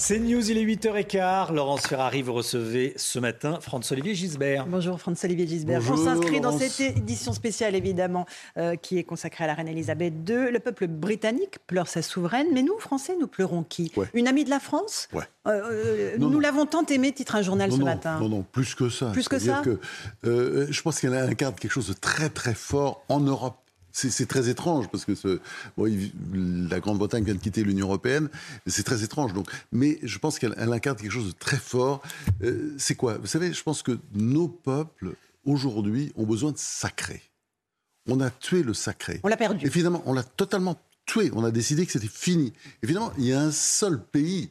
[0.00, 1.52] C'est News, il est 8h15.
[1.52, 4.64] Laurence Ferrari, vous recevez ce matin François-Olivier Gisbert.
[4.66, 5.82] Bonjour François-Olivier Gisbert.
[5.90, 8.24] On s'inscrit dans cette édition spéciale, évidemment,
[8.56, 10.50] euh, qui est consacrée à la reine Elisabeth II.
[10.52, 13.92] Le peuple britannique pleure sa souveraine, mais nous, Français, nous pleurons qui?
[14.14, 15.06] Une amie de la France?
[15.12, 15.24] Ouais.
[15.46, 18.18] Euh, euh, nous l'avons tant aimé, titre un journal ce matin.
[18.20, 19.10] Non, non, plus que ça.
[19.10, 19.60] Plus que ça?
[19.62, 23.58] Que, je pense qu'elle incarne quelque chose de très, très fort en Europe
[23.92, 25.40] c'est très étrange parce que ce,
[25.76, 28.28] la Grande-Bretagne vient de quitter l'Union européenne.
[28.66, 29.32] C'est très étrange.
[29.32, 32.02] Donc, mais je pense qu'elle incarne quelque chose de très fort.
[32.42, 33.18] Euh, c'est quoi?
[33.18, 35.14] Vous savez, je pense que nos peuples
[35.44, 37.22] aujourd'hui ont besoin de sacré.
[38.08, 39.20] On a tué le sacré.
[39.22, 39.66] On l'a perdu.
[39.66, 41.30] Évidemment, on l'a totalement tué.
[41.34, 42.52] On a décidé que c'était fini.
[42.82, 44.50] Évidemment, il y a un seul pays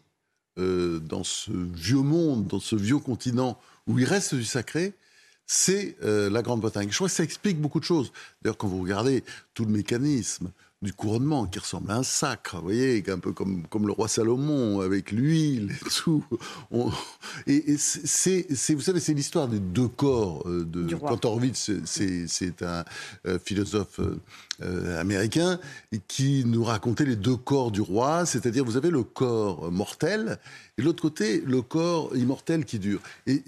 [0.58, 4.94] euh, dans ce vieux monde, dans ce vieux continent où il reste du sacré,
[5.52, 6.90] c'est euh, la Grande-Bretagne.
[6.92, 8.12] Je crois que ça explique beaucoup de choses.
[8.44, 9.24] D'ailleurs, quand vous regardez
[9.56, 10.52] tout le mécanisme
[10.84, 14.08] du couronnement qui ressemble à un sacre, vous voyez, un peu comme, comme le roi
[14.08, 16.24] Salomon avec l'huile et tout.
[17.48, 21.72] et, c'est, vous savez, c'est l'histoire des deux corps euh, de Kantorowicz.
[21.84, 22.86] C'est un
[24.62, 25.60] euh, américain
[26.08, 30.40] qui nous racontait les deux corps du roi, c'est-à-dire vous avez le corps mortel
[30.80, 33.02] et de l'autre côté, le corps immortel qui dure.
[33.28, 33.44] Et,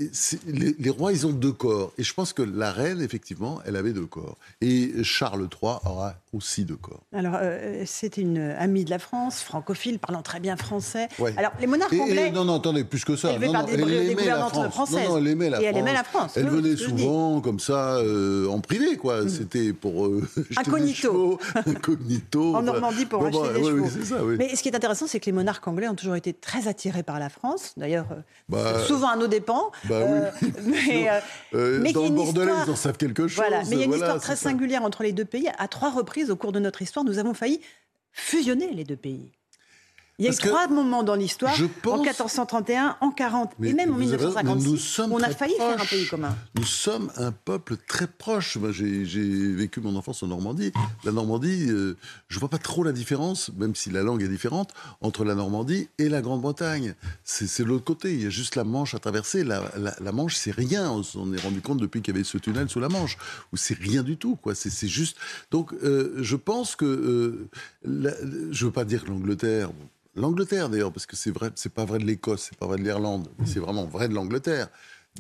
[0.48, 1.94] les, rois, ils ont deux corps.
[1.98, 4.36] Et je pense que la reine, effectivement, elle avait deux corps.
[4.60, 7.00] Et Charles III aura aussi deux corps.
[7.14, 11.08] Alors, euh, c'est une amie de la France, francophile, parlant très bien français.
[11.38, 12.32] Alors, les monarques anglais...
[12.32, 13.32] non, non, attendez, plus que ça.
[13.40, 14.92] Non, non, elle aimait la France.
[14.92, 15.72] Non, non, elle aimait la et France.
[15.72, 16.34] elle aimait la France.
[16.36, 19.24] Elle venait souvent, comme ça, euh, en privé, quoi.
[19.24, 19.30] Mm.
[19.30, 20.06] C'était pour...
[20.06, 20.28] Euh,
[21.10, 21.40] Incognito.
[21.66, 22.56] Incognito.
[22.56, 23.88] en Normandie pour acheter des chevaux.
[24.04, 26.68] Ça, Mais ce qui est intéressant, c'est que les monarques anglais ont toujours été très
[26.68, 29.72] attirés par la France, d'ailleurs, euh, bah, souvent à nos dépens.
[29.86, 30.32] Bah, euh,
[30.64, 31.10] mais,
[31.54, 33.38] euh, mais dans le Bordelais, ils en savent quelque chose.
[33.38, 35.50] Voilà, mais il y a une histoire très singulière entre les deux pays.
[35.58, 37.62] À trois reprises au cours de notre histoire, nous avons failli
[38.12, 39.32] fusionner les deux pays.
[40.22, 41.52] Il y a eu trois moments dans l'histoire,
[41.88, 46.36] en 1431, en 40 et même en 1956, on a failli faire un pays commun.
[46.54, 48.58] Nous sommes un peuple très proche.
[48.58, 50.72] Moi, j'ai vécu mon enfance en Normandie.
[51.06, 54.76] La Normandie, euh, je vois pas trop la différence, même si la langue est différente,
[55.02, 56.94] entre la Normandie et la Grande-Bretagne.
[57.24, 58.14] C'est l'autre côté.
[58.14, 59.44] Il y a juste la Manche à traverser.
[59.44, 60.92] La, Manche, c'est rien.
[60.92, 63.18] On s'en est rendu compte depuis qu'il y avait ce tunnel sous la Manche,
[63.52, 64.36] où c'est rien du tout.
[64.36, 64.54] quoi.
[64.54, 65.18] C'est juste.
[65.50, 69.72] Donc, euh, je pense que euh, je veux pas dire que l'Angleterre
[70.16, 72.84] l'Angleterre d'ailleurs, parce que c'est vrai, c'est pas vrai de l'Écosse, c'est pas vrai de
[72.84, 74.68] l'Irlande, c'est vraiment vrai de l'Angleterre,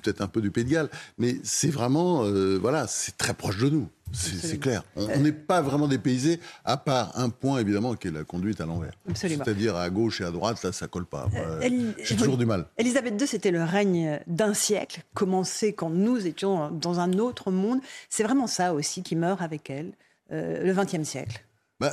[0.02, 3.58] peut-être un peu du Pays de Galles, mais c'est vraiment, euh, voilà, c'est très proche
[3.60, 3.90] de nous.
[4.14, 4.84] C'est clair.
[4.98, 8.66] On n'est pas vraiment dépaysé, à part un point évidemment qui est la conduite à
[8.66, 8.92] l'envers.
[9.14, 11.30] C'est-à-dire à gauche et à droite, là, ça colle pas.
[11.34, 12.66] Euh, J'ai toujours du mal.
[12.78, 17.80] Elisabeth II, c'était le règne d'un siècle, commencé quand nous étions dans un autre monde.
[18.10, 19.94] C'est vraiment ça aussi qui meurt avec elle,
[20.34, 21.46] euh, le XXe siècle.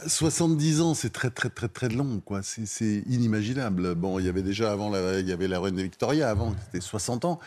[0.06, 2.40] 70 bah, ans, c'est très très très très long, quoi.
[2.42, 3.94] C'est inimaginable.
[3.94, 6.80] Bon, il y avait déjà avant, la, il y avait la reine Victoria avant, c'était
[6.80, 7.38] 60 ans.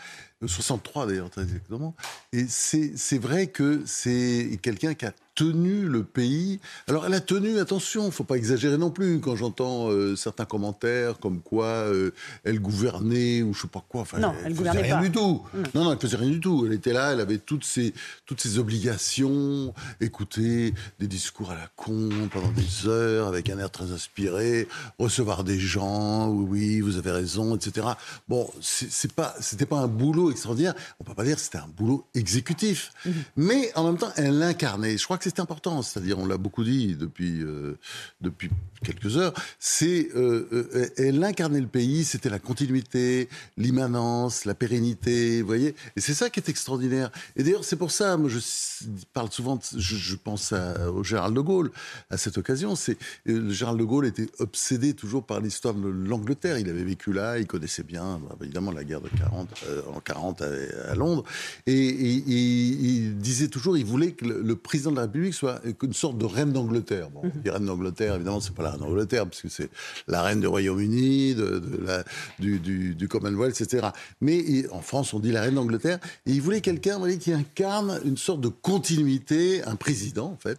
[0.44, 1.94] 63 d'ailleurs, très exactement.
[2.32, 6.60] Et c'est vrai que c'est quelqu'un qui a tenu le pays.
[6.88, 9.20] Alors elle a tenu, attention, faut pas exagérer non plus.
[9.20, 12.12] Quand j'entends euh, certains commentaires comme quoi euh,
[12.44, 14.02] elle gouvernait ou je sais pas quoi.
[14.02, 15.42] Enfin, non, elle, elle gouvernait rien du tout.
[15.74, 15.84] Non.
[15.84, 16.64] non, elle faisait rien du tout.
[16.66, 17.92] Elle était là, elle avait toutes ses
[18.26, 19.74] toutes ses obligations.
[20.00, 25.44] Écouter des discours à la con pendant des heures avec un air très inspiré, recevoir
[25.44, 26.28] des gens.
[26.28, 27.86] Oui, oui, vous avez raison, etc.
[28.28, 30.74] Bon, c'est pas, c'était pas un boulot extraordinaire.
[31.00, 32.92] On peut pas dire que c'était un boulot exécutif.
[33.04, 33.12] Mhm.
[33.36, 34.96] Mais en même temps, elle l'incarnait.
[34.98, 35.82] Je crois que c'est important.
[35.82, 37.78] C'est-à-dire, on l'a beaucoup dit depuis, euh,
[38.20, 38.50] depuis
[38.84, 39.32] quelques heures.
[39.58, 42.04] C'est, euh, euh, elle incarnait le pays.
[42.04, 45.40] C'était la continuité, l'immanence, la pérennité.
[45.40, 47.10] Vous voyez Et c'est ça qui est extraordinaire.
[47.36, 48.38] Et d'ailleurs, c'est pour ça, moi, je
[49.12, 51.70] parle souvent, je, pense au Gérald de Gaulle
[52.10, 52.76] à cette occasion.
[52.76, 56.58] C'est le Gérald de Gaulle était obsédé toujours par l'histoire de l'Angleterre.
[56.58, 59.48] Il avait vécu là, il connaissait bien, évidemment, la guerre de 40
[59.94, 61.24] en 40 à, Londres.
[61.66, 66.18] Et, il disait toujours, il voulait que le, président de la République soit une sorte
[66.18, 67.10] de reine d'Angleterre.
[67.10, 69.68] Bon, mm reine d'Angleterre, évidemment, c'est pas la reine d'Angleterre, parce que c'est
[70.08, 72.02] la reine du Royaume-Uni, de, la,
[72.38, 73.88] du, du, Commonwealth, etc.
[74.20, 75.98] Mais en France, on dit la reine d'Angleterre.
[76.26, 80.58] Et il voulait quelqu'un qui incarne une sorte de continuité, un président, en fait.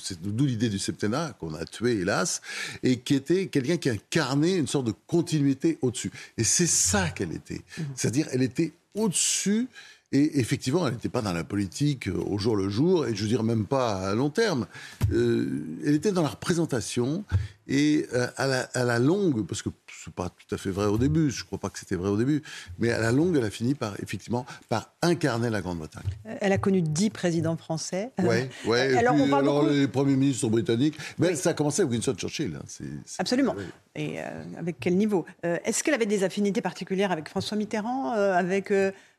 [0.00, 2.40] C'est d'où l'idée du septennat, qu'on a tué, hélas,
[2.82, 6.10] et qui était quelqu'un qui incarnait une sorte de continuité au-dessus.
[6.36, 7.62] Et c'est ça qu'elle était.
[7.78, 7.84] Mhm.
[7.94, 9.68] C'est-à-dire, elle était au-dessus.
[10.12, 13.22] Et effectivement, elle n'était pas dans la politique euh, au jour le jour, et je
[13.22, 14.66] veux dire même pas à long terme.
[15.12, 17.24] Euh, elle était dans la représentation,
[17.68, 19.70] Et euh, à, la, à, la, longue, parce que
[20.04, 22.16] c'est pas tout à fait vrai au début, je crois pas que c'était vrai au
[22.16, 22.42] début,
[22.78, 26.04] mais à la longue, elle a fini par effectivement par incarner la Grande-Bretagne.
[26.40, 28.12] Elle a connu dix présidents français.
[28.18, 28.36] Oui,
[28.66, 28.96] ouais.
[28.96, 32.56] alors, on parle alors les premiers ministres britanniques, mais ça a commencé avec Winston Churchill.
[32.56, 32.84] Hein,
[33.18, 33.56] Absolument.
[33.94, 34.18] Et
[34.58, 38.70] avec quel niveau Est-ce qu'elle avait des affinités particulières avec François Mitterrand, avec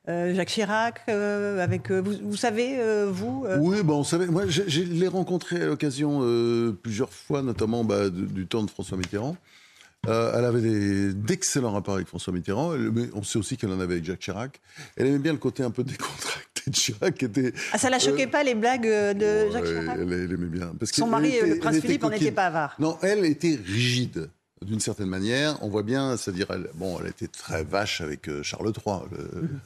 [0.09, 2.77] euh, Jacques Chirac, euh, avec euh, vous, savez
[3.11, 4.27] vous Oui, bon, on savait.
[4.27, 6.21] Moi, je, l'ai rencontré à l'occasion
[6.81, 9.36] plusieurs fois, notamment bah, du temps de François Mitterrand.
[10.06, 14.06] elle avait d'excellents rapports avec François Mitterrand, mais on sait aussi qu'elle en avait avec
[14.06, 14.62] Jacques Chirac.
[14.95, 17.24] Elle aimait bien le côté un peu décontracté de Chirac.
[17.24, 19.98] Était, ah, ça la choquait pas les blagues de Jacques Chirac?
[20.00, 20.74] elle, aimait bien.
[20.80, 22.75] Parce Son mari, le prince Philippe, n'en était pas avare.
[22.80, 24.30] Non, elle était rigide
[24.65, 25.57] d'une certaine manière.
[25.62, 29.00] On voit bien, c'est-à-dire, elle, bon, elle était très vache avec euh, Charles III,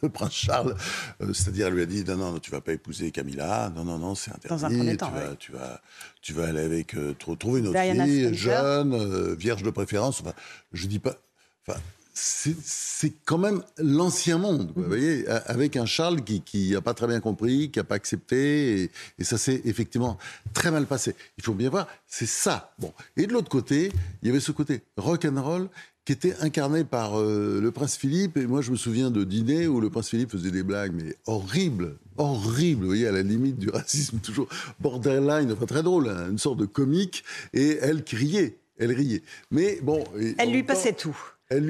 [0.02, 0.76] le, prince Charles.
[1.22, 3.72] Euh, c'est-à-dire, elle lui a dit non, non, tu vas pas épouser Camilla.
[3.76, 4.62] Non, non, non, c'est interdit.
[4.62, 5.82] Dans un premier temps, tu, vas, tu, vas,
[6.22, 10.22] tu vas aller avec, euh, trouver une autre fille, jeune, vierge de préférence.
[10.22, 10.34] Enfin,
[10.74, 11.16] je dis pas.
[11.68, 11.80] Enfin,
[12.14, 14.88] c'est quand même l'ancien monde, vous mhm.
[14.88, 19.24] voyez, avec un Charles qui n'a pas très bien compris, qui n'a pas accepté, et,
[19.24, 20.18] ça s'est effectivement
[20.54, 21.16] très mal passé.
[21.38, 22.74] Il faut bien voir, c'est ça.
[22.80, 23.92] Bon, et de l'autre côté,
[24.22, 25.70] il y avait ce côté rock and roll
[26.06, 28.38] qui était incarné par euh, le prince Philippe.
[28.38, 31.16] Et moi, je me souviens de dîner où le prince Philippe faisait des blagues, mais
[31.28, 34.48] horribles, horribles, vous voyez, à la limite du racisme, toujours
[34.80, 37.24] borderline, enfin très drôle, hein, une sorte de comique,
[37.54, 39.22] et elle criait, elle riait.
[39.52, 40.04] Mais bon.
[40.38, 41.18] Elle lui passait tout.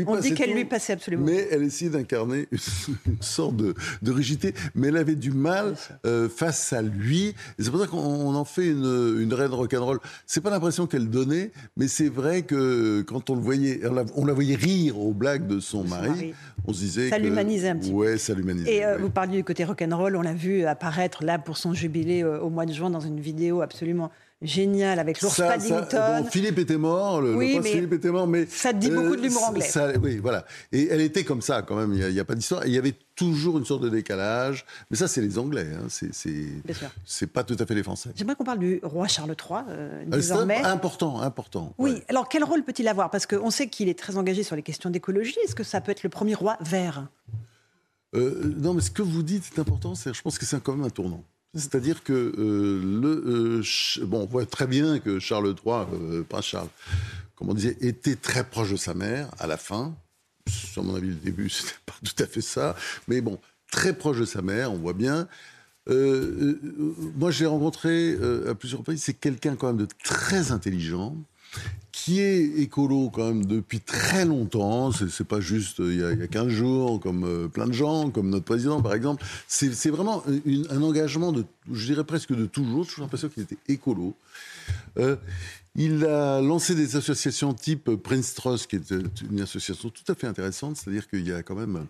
[0.07, 1.25] On dit qu'elle lui passait absolument.
[1.25, 3.73] Mais elle essayait d'incarner une, sorte de,
[4.11, 4.53] rigidité.
[4.75, 5.75] Mais elle avait du mal
[6.05, 7.35] euh, face à lui.
[7.59, 9.99] C'est pour ça qu'on en fait une, une reine rock'n'roll.
[10.25, 13.81] C'est pas l'impression qu'elle donnait, mais c'est vrai que quand on le voyait,
[14.15, 16.33] on la, voyait rire aux blagues de son, mari,
[16.65, 17.95] on se disait ça l'humanisait un petit peu.
[17.95, 18.75] Ouais, ça l'humanisait.
[18.75, 20.15] Et euh, vous parliez du côté rock'n'roll.
[20.15, 23.19] On l'a vu apparaître là pour son jubilé euh, au mois de juin dans une
[23.19, 24.11] vidéo absolument
[24.41, 26.25] génial avec l'ours Paddington.
[26.29, 29.67] Philippe était mort, le, oui, Philippe était mort, mais ça dit beaucoup de l'humour anglais.
[30.01, 30.45] oui, voilà.
[30.71, 31.93] Et elle était comme ça quand même.
[31.93, 32.65] Il n'y a, pas d'histoire.
[32.65, 34.65] Il y avait toujours une sorte de décalage.
[34.89, 35.67] Mais ça, c'est les Anglais.
[35.73, 35.87] Hein.
[37.05, 38.09] C'est pas tout à fait les Français.
[38.15, 41.73] J'aimerais qu'on parle du roi Charles III euh, euh important, important.
[41.77, 42.01] Oui.
[42.07, 43.09] Alors quel rôle peut-il avoir?
[43.09, 45.37] Parce qu'on sait qu'il est très engagé sur les questions d'écologie.
[45.45, 47.07] Est-ce que ça peut être le premier roi vert?
[48.15, 49.93] Euh, non, mais ce que vous dites est important.
[49.95, 51.23] Je pense que c'est quand même un tournant.
[51.53, 56.41] C'est-à-dire que euh, le, euh, bon, on voit très bien que Charles III, euh, pas
[56.41, 56.69] Charles,
[57.35, 59.93] comme on disait, était très proche de sa mère à la fin.
[60.77, 62.75] À mon avis, le début, c'était pas tout à fait ça,
[63.07, 63.37] mais bon,
[63.69, 65.27] très proche de sa mère, on voit bien.
[65.87, 68.15] moi, j'ai rencontré
[68.47, 71.17] à plusieurs reprises, c'est quelqu'un quand même de très intelligent,
[71.91, 74.91] qui est écolo quand même depuis très longtemps.
[74.91, 77.67] C'est pas juste euh, il y, a, il y a 15 jours, comme euh, plein
[77.67, 79.23] de gens, comme notre président par exemple.
[79.47, 80.23] C'est vraiment
[80.69, 82.85] un engagement de, je dirais presque de toujours.
[82.85, 84.15] J'ai l'impression qu'il était écolo.
[84.97, 85.15] Euh,
[85.75, 88.91] il a lancé des associations type Prince Trust, qui est
[89.29, 91.85] une association tout à fait intéressante, c'est-à-dire qu'il y a quand même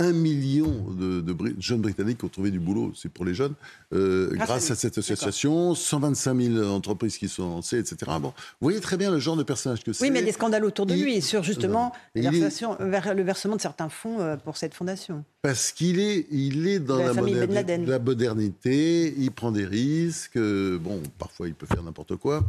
[0.00, 1.24] un million de,
[1.58, 3.54] jeunes Britanniques qui ont trouvé du boulot, c'est pour les jeunes,
[3.92, 7.96] euh, grâce, à, cette association, 125 000 entreprises qui sont lancées, etc.
[8.20, 10.04] Bon, vous voyez très bien le genre de personnage que c'est.
[10.04, 13.60] Oui, mais il y a des scandales autour de lui, sur justement le versement de
[13.60, 15.24] certains fonds euh, pour cette fondation.
[15.42, 21.46] Parce qu'il est, il est dans la, la, modernité, il prend des risques, bon, parfois
[21.46, 22.44] il peut faire n'importe quoi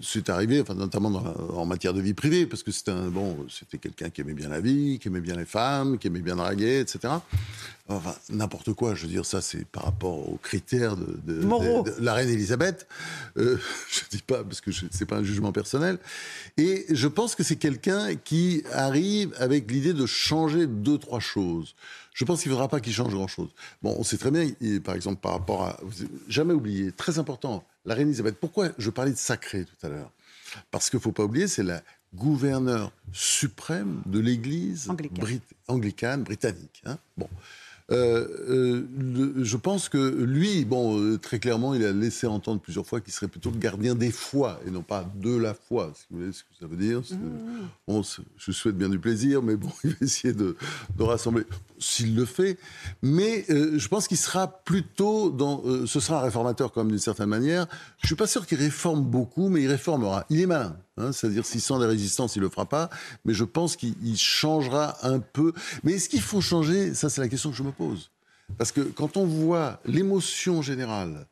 [0.00, 3.78] c'est arrivé, enfin, notamment en matière de vie privée, parce que c'était un, bon, c'était
[3.78, 6.83] quelqu'un qui aimait bien la vie, qui aimait bien les femmes, qui aimait bien draguer,
[6.84, 7.14] etc.
[7.88, 12.30] Enfin, n'importe quoi, je veux dire, ça, c'est par rapport aux critères de, la reine
[12.30, 12.86] Elisabeth.
[13.36, 13.58] Euh,
[13.90, 15.98] je dis pas, parce que c'est pas un jugement personnel.
[16.56, 21.74] Et je pense que c'est quelqu'un qui arrive avec l'idée de changer deux, trois choses.
[22.14, 23.50] Je pense qu'il ne faudra pas qu'il change grand-chose.
[23.82, 24.48] Bon, on sait très bien,
[24.82, 25.78] par exemple, par rapport à...
[26.28, 28.36] Jamais oublié, très important, la reine Elisabeth.
[28.40, 30.10] Pourquoi je parlais de sacré tout à l'heure?
[30.70, 31.82] Parce qu'il ne faut pas oublier, c'est la
[32.16, 34.90] gouverneure suprême de l'Église
[35.68, 36.82] anglicane britannique.
[36.86, 37.28] Hein bon.
[37.90, 42.86] Euh, euh, je pense que lui, bon, euh, très clairement, il a laissé entendre plusieurs
[42.86, 46.06] fois qu'il serait plutôt le gardien des foi et non pas de la foi, si
[46.10, 47.00] vous voyez ce que ça veut dire.
[47.00, 47.68] Mmh.
[47.86, 48.02] Bon,
[48.38, 50.56] je souhaite bien du plaisir, mais bon, il va essayer de,
[50.96, 51.44] de rassembler,
[51.84, 52.58] s'il le fait.
[53.02, 55.62] Mais je pense qu'il sera plutôt dans.
[55.86, 57.66] ce sera un réformateur, quand même, d'une certaine manière.
[58.00, 60.24] Je suis pas sûr qu'il réforme beaucoup, mais il réformera.
[60.30, 60.76] Il est malin.
[60.96, 62.90] Hein, c'est-à-dire s'il sent des résistances, il le fera pas.
[63.24, 65.52] Mais je pense qu'il changera un peu.
[65.82, 66.94] Mais est-ce qu'il faut changer?
[66.94, 68.10] Ça, c'est la question que je me pose.
[68.58, 71.26] Parce que quand on voit l'émotion générale,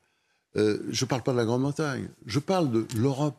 [0.57, 3.37] euh, je parle pas de la Grande-Bretagne, je parle de l'Europe.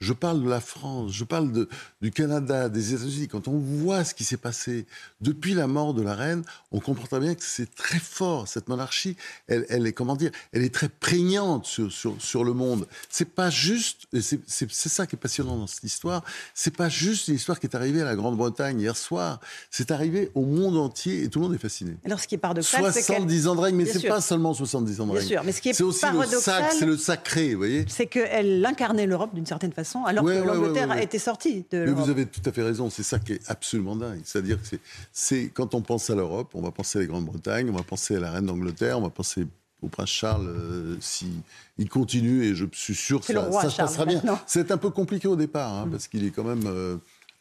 [0.00, 1.68] Je parle de la France, je parle de,
[2.02, 3.28] du Canada, des États-Unis.
[3.28, 4.86] Quand on voit ce qui s'est passé
[5.20, 8.48] depuis la mort de la reine, on comprend très bien que c'est très fort.
[8.48, 9.16] Cette monarchie,
[9.48, 12.86] elle, elle, est, comment dire, elle est très prégnante sur, sur, sur le monde.
[13.08, 16.22] C'est pas juste, c'est ça qui est passionnant dans cette histoire,
[16.54, 20.44] c'est pas juste l'histoire qui est arrivée à la Grande-Bretagne hier soir, c'est arrivé au
[20.44, 21.96] monde entier et tout le monde est fasciné.
[22.04, 25.00] Alors ce qui est paradoxal, c'est 70 ans de règne, mais c'est pas seulement 70
[25.00, 25.20] ans de règne.
[25.20, 27.86] Bien sûr, mais ce qui est, aussi paradoxal, c'est le sacré, vous voyez.
[27.88, 31.98] C'est qu'elle incarnait l'Europe d'une certaine façon, alors que l'Angleterre a été sortie de l'Europe.
[31.98, 34.20] Mais vous avez tout à fait raison, c'est ça qui est absolument dingue.
[34.24, 34.76] C'est-à-dire que
[35.12, 38.16] c'est quand on pense à l'Europe, on va penser à la Grande-Bretagne, on va penser
[38.16, 39.46] à la reine d'Angleterre, on va penser
[39.82, 41.30] au prince Charles euh, si
[41.78, 44.22] il continue et je suis sûr que ça, ça se passera bien.
[44.46, 45.90] C'est un peu compliqué au départ hein, mm.
[45.90, 46.96] parce qu'il est quand même euh,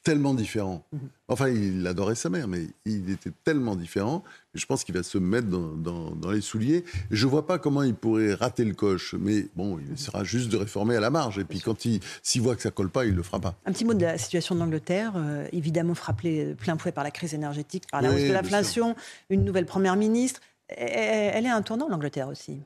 [0.06, 0.86] tellement différent.
[1.28, 4.24] Enfin, il adorait sa mère, mais il était tellement différent
[4.56, 6.84] je pense qu'il va se mettre dans, les souliers.
[7.12, 9.14] je ne vois pas comment il pourrait rater le coche.
[9.20, 11.38] Mais bon, il sera juste de réformer à la marge.
[11.38, 13.56] Et puis quand il s'il voit que ça colle pas, il le fera pas.
[13.66, 17.12] Un petit mot de la situation de l'Angleterre, euh, évidemment frappée plein fouet par la
[17.12, 18.96] crise énergétique, par la hausse de l'inflation,
[19.30, 20.42] une nouvelle première ministre.
[20.68, 22.60] Elle est un tournant, l'Angleterre aussi.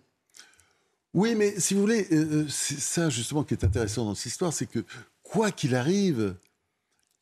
[1.14, 4.28] Oui, mais si vous voulez, euh, euh, c'est ça justement qui est intéressant dans cette
[4.28, 4.86] histoire, c'est que
[5.24, 6.36] quoi qu'il arrive,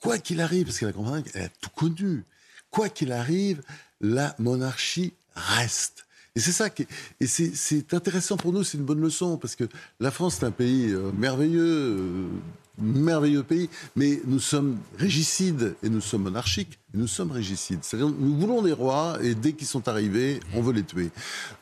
[0.01, 2.23] quoi qu'il arrive, parce que la Grande-Bretagne, elle a tout connu,
[2.69, 3.61] quoi qu'il arrive,
[4.01, 6.05] la monarchie reste.
[6.35, 6.87] Et c'est ça qui est,
[7.19, 9.63] et c'est intéressant pour nous, c'est une bonne leçon, parce que
[9.99, 12.27] la France, c'est un pays euh, merveilleux, euh,
[12.77, 17.79] merveilleux pays, mais nous sommes régicides et nous sommes monarchiques, et nous sommes régicides.
[17.81, 21.09] C'est-à-dire, nous voulons des rois, et dès qu'ils sont arrivés, on veut les tuer,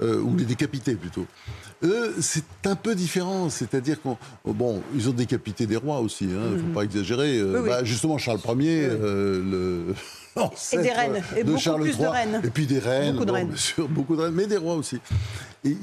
[0.01, 1.25] euh, ou les décapiter plutôt.
[1.84, 6.36] Eux, c'est un peu différent, c'est-à-dire qu'on, bon, ils ont décapité des rois aussi, il
[6.36, 6.74] hein, ne faut mhm.
[6.74, 7.41] pas exagérer.
[7.65, 9.93] Bah, justement, Charles Ier, le
[10.74, 12.41] et des reines, et beaucoup Charles plus de reines.
[12.43, 13.48] Et puis des reines, beaucoup de reines.
[13.48, 15.00] Bien sûr, beaucoup de reines, mais des rois aussi.
[15.63, 15.75] Et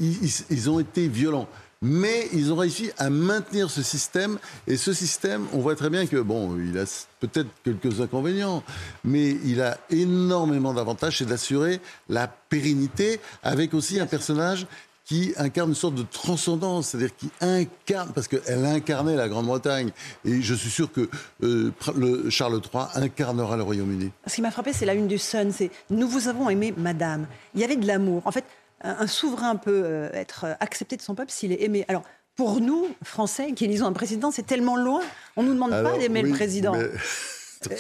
[0.51, 1.49] ils, ont été violents.
[1.83, 4.39] Mais ils ont réussi à maintenir ce système.
[4.67, 6.85] Et ce système, on voit très bien que, bon, il a
[7.21, 8.63] peut-être quelques inconvénients,
[9.05, 11.19] mais il a énormément d'avantages.
[11.19, 14.67] C'est d'assurer la pérennité avec aussi un personnage
[15.05, 19.91] qui incarne une sorte de transcendance, c'est-à-dire qui incarne, parce qu'elle incarnait la Grande-Bretagne,
[20.25, 21.11] et je suis sûr que
[21.43, 24.11] euh, le Charles III incarnera le Royaume-Uni.
[24.27, 27.27] Ce qui m'a frappé, c'est la une du Sun, c'est «Nous vous avons aimé, Madame».
[27.55, 28.23] Il y avait de l'amour.
[28.27, 28.45] En fait,
[28.83, 31.85] un, souverain peut euh, être accepté de son peuple s'il est aimé.
[31.89, 32.03] Alors,
[32.37, 35.03] pour nous, Français, qui élisons un président, c'est tellement loin,
[35.37, 36.75] on ne nous demande pas d'aimer le président.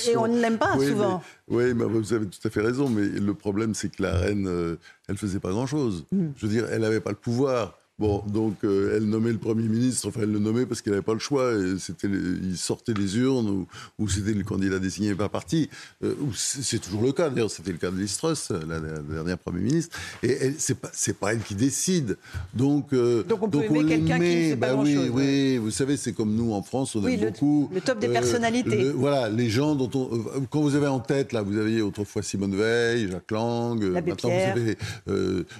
[0.08, 1.22] Et on ne l'aime pas souvent.
[1.48, 2.88] oui, mais vous avez tout à fait raison.
[2.88, 4.76] Mais le problème, c'est que la reine, euh,
[5.08, 6.06] elle faisait pas grand-chose.
[6.12, 6.26] Mm.
[6.36, 7.78] Je veux dire, elle n'avait pas le pouvoir.
[8.02, 11.04] Bon, donc euh, elle nommait le Premier ministre, enfin elle le nommait parce qu'elle n'avait
[11.04, 13.64] pas le choix, c'était il sortait des urnes
[13.96, 15.70] ou, c'était le candidat désigné par parti,
[16.02, 18.18] euh, c'est toujours le cas, d'ailleurs c'était le cas de Liz
[18.50, 20.90] la, dernière Premier ministre, et c'est pas,
[21.20, 22.16] pas elle qui décide,
[22.54, 25.58] donc, euh, donc on peut aimer quelqu'un qui ne sait pas bah oui, chose, oui,
[25.58, 27.70] vous savez, c'est comme nous en France, on aime le, beaucoup...
[27.72, 28.90] Le top des personnalités.
[28.90, 30.40] voilà, les gens dont on...
[30.50, 34.60] Quand vous avez en tête, là, vous aviez autrefois Simone Veil, Jacques Lang, maintenant vous
[34.60, 34.76] avez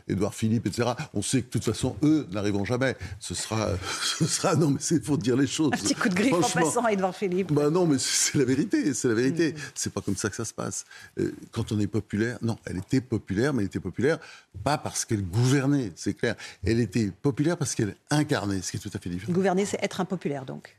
[0.09, 2.97] Édouard Philippe, etc., on sait que de toute façon, eux, n'arriveront jamais.
[3.19, 3.71] Ce sera,
[4.03, 5.73] ce sera, non, mais c'est pour dire les choses.
[5.73, 7.53] Un petit coup de griffe en passant à Edouard Philippe.
[7.53, 9.53] Bah non, mais c'est la vérité, c'est la vérité.
[9.53, 9.57] Mm.
[9.75, 10.85] C'est pas comme ça que ça se passe.
[11.19, 14.19] Euh, quand on est populaire, non, elle était populaire, mais elle était populaire
[14.65, 16.37] pas parce qu'elle gouvernait, c'est clair.
[16.65, 19.33] Elle était populaire parce qu'elle incarnait, ce qui est tout à fait différent.
[19.33, 20.77] Gouverner, c'est être impopulaire, donc.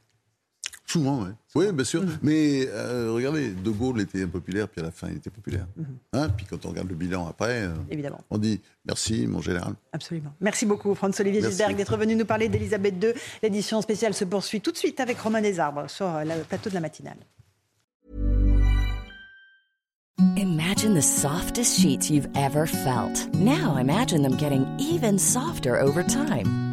[0.94, 1.30] Souvent, oui.
[1.56, 2.04] Oui, bien sûr.
[2.04, 2.20] Mm.
[2.22, 5.66] Mais euh, regardez, De Gaulle était impopulaire, puis à la fin, il était populaire.
[5.80, 6.20] Mm-hmm.
[6.20, 8.22] Hein puis quand on regarde le bilan après, euh, Évidemment.
[8.30, 9.74] on dit merci, mon général.
[9.92, 10.32] Absolument.
[10.40, 13.14] Merci beaucoup, François-Olivier Gisberg, d'être venu nous parler d'Elisabeth II.
[13.42, 16.82] L'édition spéciale se poursuit tout de suite avec Romain Desarbres sur le plateau de la
[16.82, 17.18] matinale.
[20.38, 23.34] Imagine the softest sheets you've ever felt.
[23.34, 26.73] Now imagine them getting even softer over time.